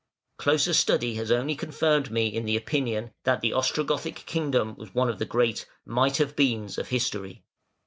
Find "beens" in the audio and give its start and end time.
6.35-6.79